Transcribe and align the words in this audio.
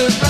the 0.00 0.29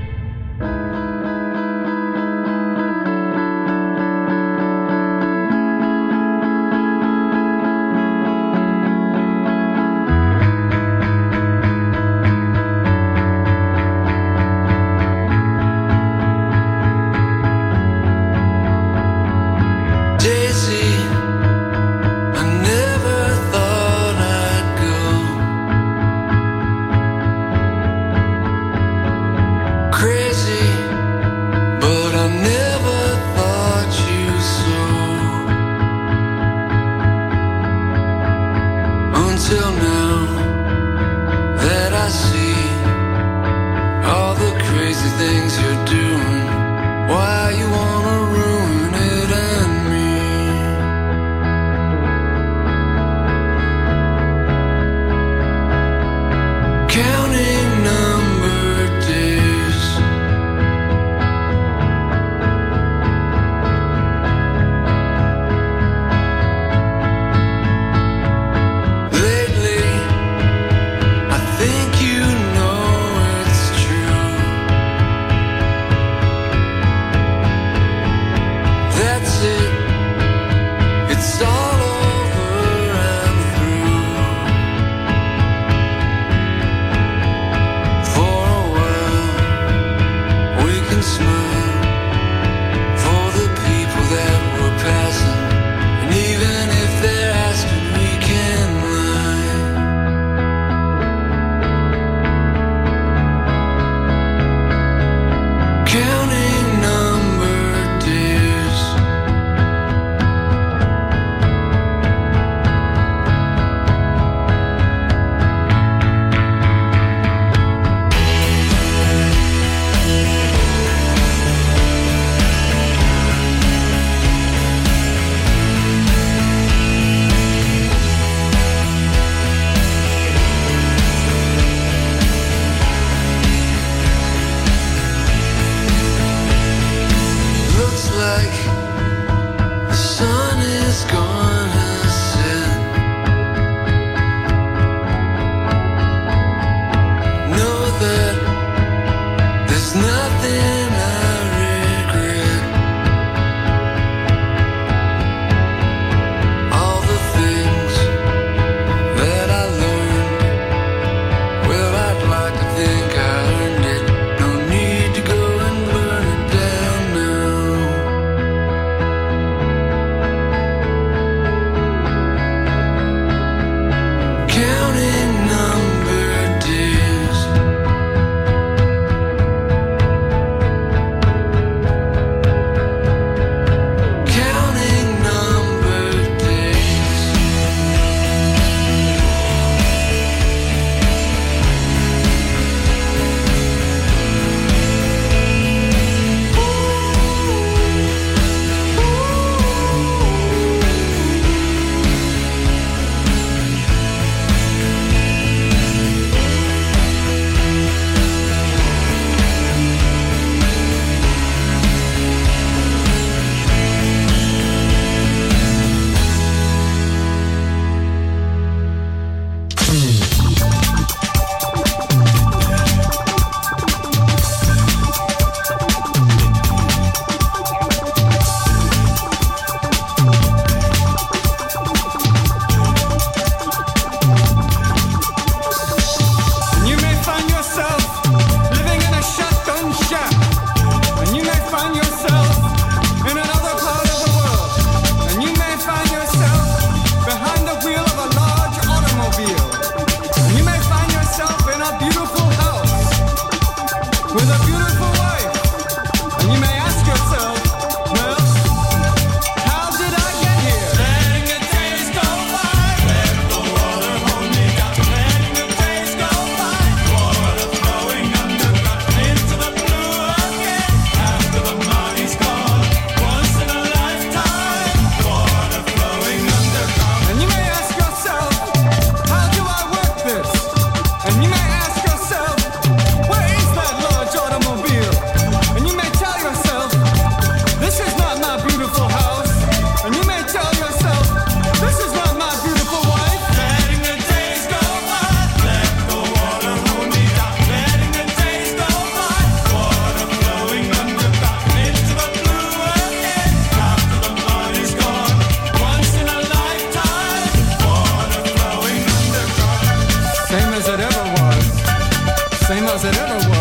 wasn't 313.03 313.17
ever 313.17 313.49
was. 313.49 313.60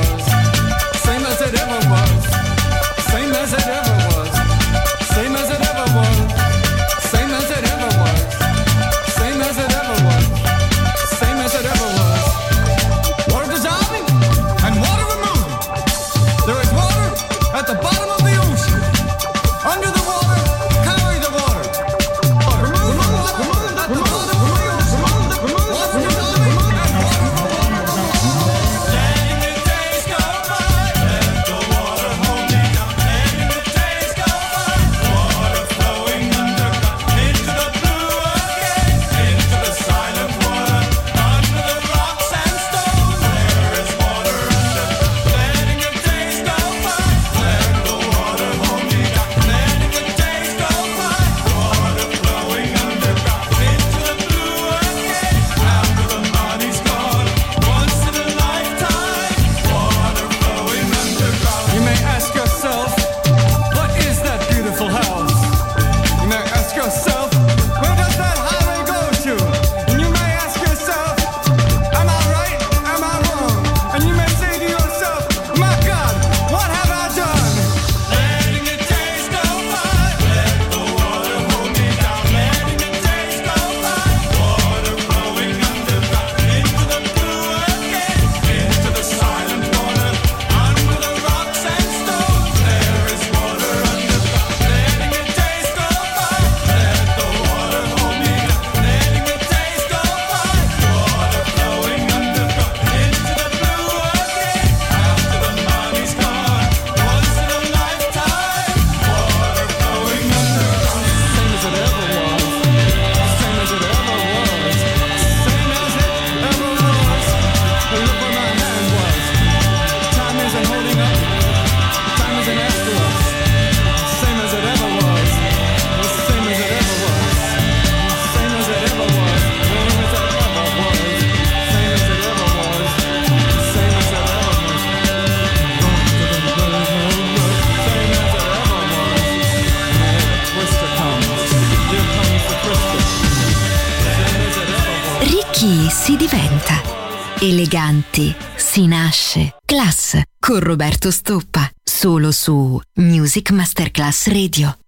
con 150.50 150.58
Roberto 150.58 151.12
Stoppa, 151.12 151.70
solo 151.80 152.32
su 152.32 152.80
Music 152.94 153.52
Masterclass 153.52 154.26
Radio. 154.26 154.79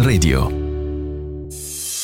Radio. 0.00 0.53